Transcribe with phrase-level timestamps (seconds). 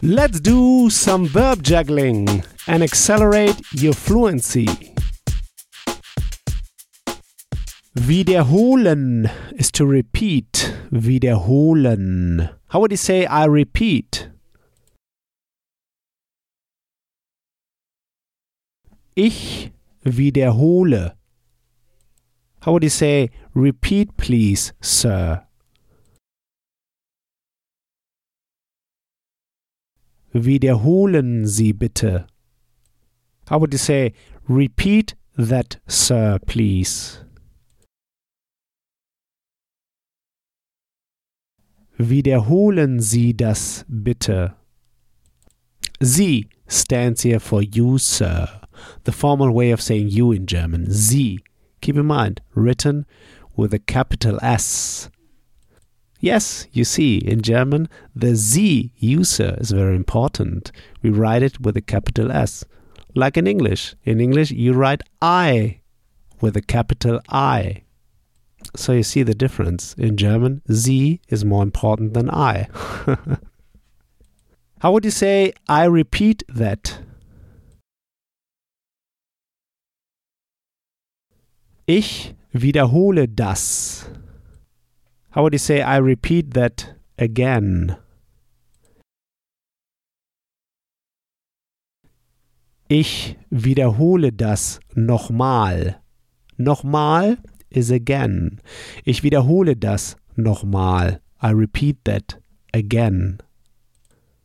[0.00, 4.68] Let's do some verb juggling and accelerate your fluency.
[7.96, 10.72] Wiederholen is to repeat.
[10.92, 12.48] Wiederholen.
[12.68, 14.28] How would you say I repeat?
[19.16, 19.72] Ich
[20.04, 21.12] wiederhole.
[22.60, 25.47] How would you say repeat please, sir?
[30.32, 32.26] Wiederholen Sie bitte.
[33.48, 34.12] How would you say
[34.46, 37.24] repeat that, sir, please?
[41.98, 44.54] Wiederholen Sie das bitte.
[46.00, 48.60] Sie stands here for you, sir.
[49.04, 50.90] The formal way of saying you in German.
[50.90, 51.40] Sie.
[51.80, 53.06] Keep in mind, written
[53.56, 55.10] with a capital S.
[56.20, 60.72] Yes, you see, in German, the Z user is very important.
[61.00, 62.64] We write it with a capital S.
[63.14, 63.94] Like in English.
[64.04, 65.80] In English, you write I
[66.40, 67.82] with a capital I.
[68.74, 69.94] So you see the difference.
[69.94, 72.68] In German, Z is more important than I.
[74.80, 76.98] How would you say, I repeat that?
[81.86, 84.08] Ich wiederhole das.
[85.30, 87.96] How would you say, I repeat that again?
[92.88, 96.00] Ich wiederhole das nochmal.
[96.56, 97.36] Nochmal
[97.68, 98.62] is again.
[99.04, 101.20] Ich wiederhole das nochmal.
[101.42, 102.40] I repeat that
[102.72, 103.38] again.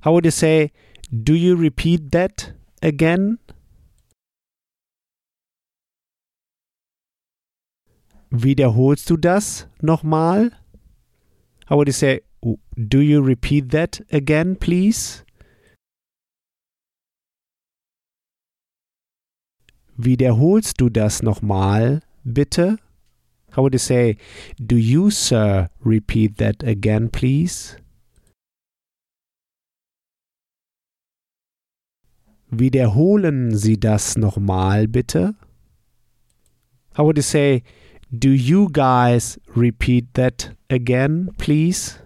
[0.00, 0.72] How would you say,
[1.10, 2.52] do you repeat that
[2.82, 3.38] again?
[8.30, 10.50] Wiederholst du das nochmal?
[11.66, 12.20] How would you say,
[12.88, 15.24] do you repeat that again, please?
[19.96, 22.78] Wiederholst du das nochmal, bitte?
[23.52, 24.16] How would you say,
[24.58, 27.76] do you, sir, repeat that again, please?
[32.50, 35.34] Wiederholen Sie das nochmal, bitte?
[36.94, 37.62] How would you say,
[38.18, 41.98] do you guys repeat that again, please?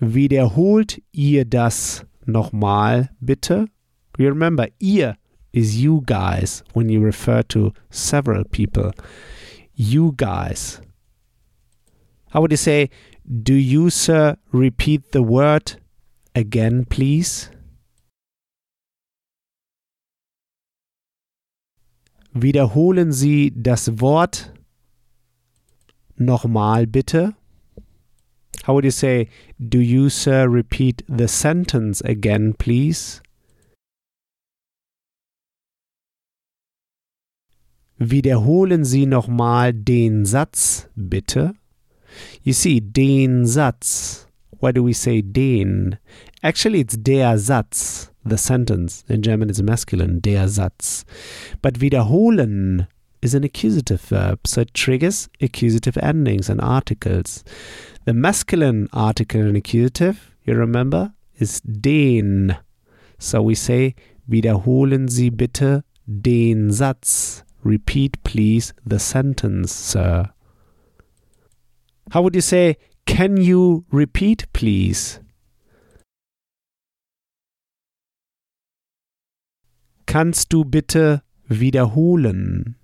[0.00, 3.66] Wiederholt ihr das nochmal, bitte?
[4.16, 5.16] Remember, ihr
[5.52, 8.92] is you guys when you refer to several people.
[9.74, 10.80] You guys.
[12.30, 12.90] How would you say,
[13.42, 15.80] do you, sir, repeat the word
[16.34, 17.50] again, please?
[22.40, 24.52] Wiederholen Sie das Wort
[26.16, 27.34] nochmal bitte.
[28.64, 29.28] How would you say,
[29.58, 33.22] do you, sir, repeat the sentence again, please?
[37.96, 41.54] Wiederholen Sie nochmal den Satz, bitte.
[42.42, 44.28] You see, den Satz.
[44.60, 45.96] Why do we say den?
[46.42, 49.04] Actually, it's der Satz, the sentence.
[49.08, 51.04] In German, it's masculine, der Satz.
[51.62, 52.86] But wiederholen
[53.20, 57.42] is an accusative verb, so it triggers accusative endings and articles.
[58.04, 62.56] The masculine article in accusative, you remember, is den.
[63.18, 63.96] So we say,
[64.28, 67.42] wiederholen Sie bitte den Satz.
[67.64, 70.30] Repeat, please, the sentence, sir.
[72.12, 72.76] How would you say,
[73.06, 75.18] can you repeat, please?
[80.08, 82.76] Kannst du bitte wiederholen?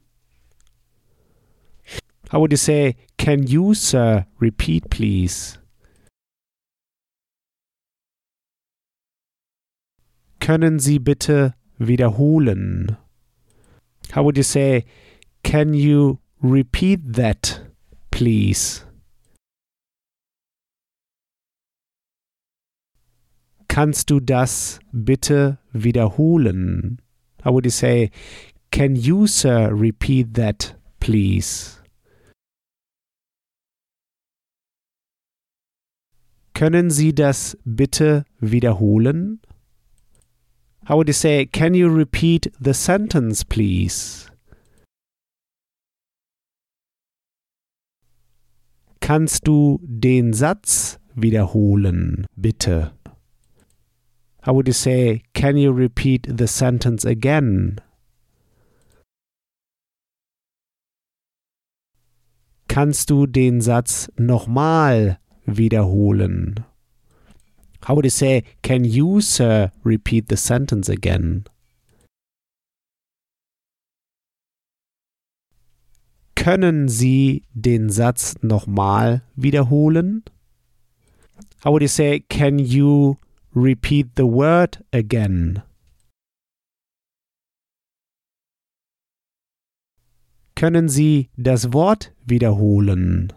[2.30, 5.58] How would you say, can you, sir, repeat, please?
[10.38, 12.98] Können Sie bitte wiederholen?
[14.12, 14.84] How would you say,
[15.42, 17.64] can you repeat that,
[18.10, 18.84] please?
[23.68, 27.00] Kannst du das bitte wiederholen?
[27.44, 28.10] How would say,
[28.70, 31.78] can you, sir, repeat that, please?
[36.54, 39.40] Können Sie das bitte wiederholen?
[40.86, 44.30] How would you say, can you repeat the sentence, please?
[49.00, 52.92] Kannst du den Satz wiederholen, bitte?
[54.44, 57.80] How would you say, can you repeat the sentence again?
[62.68, 66.66] Kannst du den Satz nochmal wiederholen?
[67.86, 71.44] How would you say, Can you, sir, repeat the sentence again?
[76.36, 80.22] Können Sie den Satz nochmal wiederholen?
[81.62, 83.16] How would you say, Can you
[83.54, 85.62] repeat the word again?
[90.56, 93.32] Können Sie das Wort wiederholen?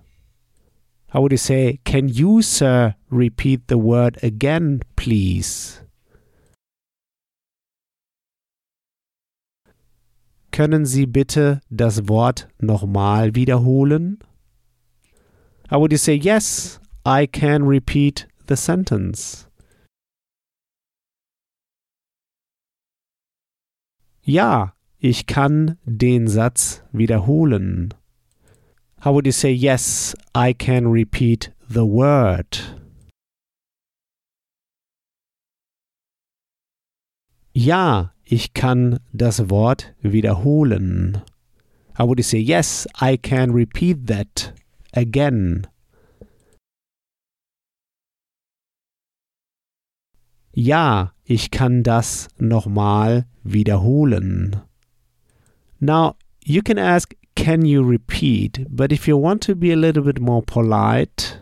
[1.09, 5.81] How would you say, Can you, sir, repeat the word again, please?
[10.51, 14.19] Können Sie bitte das Wort nochmal wiederholen?
[15.69, 19.46] How would you say, Yes, I can repeat the sentence?
[24.29, 27.93] Ja, ich kann den Satz wiederholen.
[28.99, 32.75] How would you say, Yes, I can repeat the word?
[37.53, 41.21] Ja, ich kann das Wort wiederholen.
[41.97, 44.53] How would you say, Yes, I can repeat that
[44.91, 45.67] again?
[50.59, 54.55] Ja, ich kann das nochmal wiederholen.
[55.79, 58.65] Now, you can ask, can you repeat?
[58.67, 61.39] But if you want to be a little bit more polite,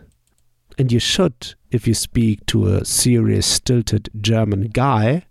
[0.76, 5.24] and you should if you speak to a serious, stilted German guy,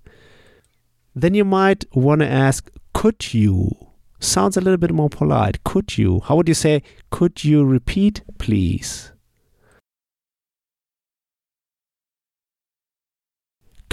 [1.13, 3.69] then you might want to ask, could you?
[4.19, 5.63] Sounds a little bit more polite.
[5.63, 6.21] Could you?
[6.21, 9.11] How would you say, could you repeat, please?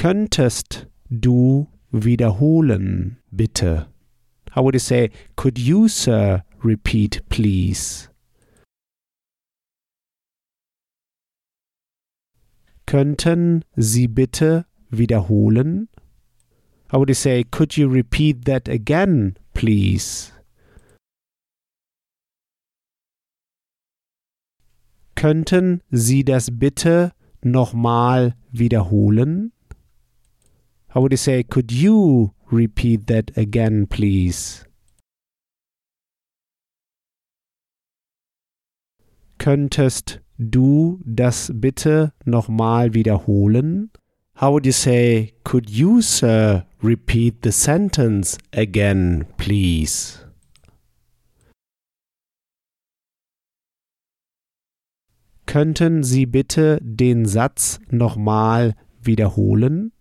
[0.02, 3.86] Könntest du wiederholen, bitte?
[4.50, 8.08] How would you say, could you, sir, repeat, please?
[12.84, 15.88] Könnten Sie bitte wiederholen?
[16.90, 20.32] How would you say, could you repeat that again, please?
[25.14, 27.12] Könnten Sie das bitte
[27.44, 29.52] nochmal wiederholen?
[30.94, 34.66] How would you say, could you repeat that again, please?
[39.38, 43.90] Könntest du das bitte nochmal wiederholen?
[44.34, 50.18] How would you say, could you, sir, repeat the sentence again, please?
[55.46, 59.92] Könnten Sie bitte den Satz nochmal wiederholen?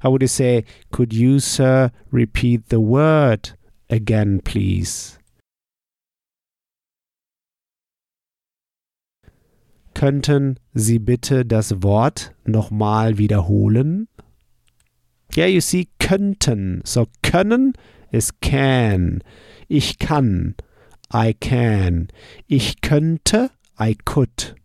[0.00, 3.52] How would you say, could you, sir, repeat the word
[3.88, 5.18] again, please?
[9.94, 14.08] Könnten Sie bitte das Wort nochmal wiederholen?
[15.36, 16.80] Yeah, you see, könnten.
[16.84, 17.74] So, können
[18.10, 19.22] ist can.
[19.68, 20.56] Ich kann.
[21.12, 22.08] I can.
[22.46, 23.50] Ich könnte.
[23.78, 24.56] I could.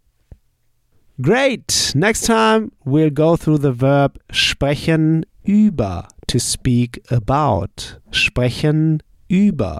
[1.21, 1.93] Great!
[1.95, 7.97] Next time we'll go through the verb sprechen über, to speak about.
[8.11, 9.79] Sprechen über,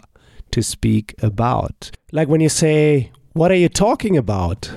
[0.51, 1.91] to speak about.
[2.13, 4.71] Like when you say, What are you talking about?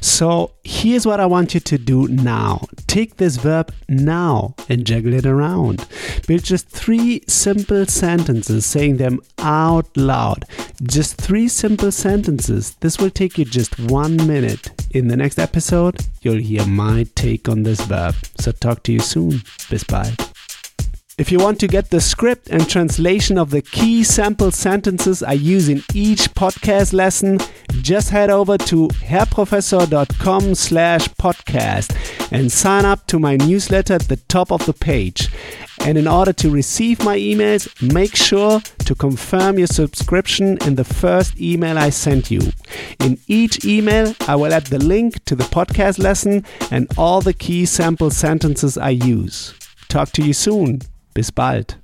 [0.00, 2.66] So here's what I want you to do now.
[2.86, 5.84] Take this verb now and juggle it around.
[6.28, 10.44] Build just three simple sentences, saying them out loud.
[10.80, 12.76] Just three simple sentences.
[12.76, 14.75] This will take you just one minute.
[14.96, 18.14] In the next episode, you'll hear my take on this verb.
[18.40, 19.42] So talk to you soon.
[19.68, 20.32] Bis bald.
[21.18, 25.32] If you want to get the script and translation of the key sample sentences I
[25.32, 27.40] use in each podcast lesson,
[27.82, 34.16] just head over to herrprofessor.com slash podcast and sign up to my newsletter at the
[34.16, 35.25] top of the page.
[35.86, 40.82] And in order to receive my emails, make sure to confirm your subscription in the
[40.82, 42.40] first email I sent you.
[42.98, 47.32] In each email, I will add the link to the podcast lesson and all the
[47.32, 49.54] key sample sentences I use.
[49.88, 50.80] Talk to you soon.
[51.14, 51.76] Bis bald.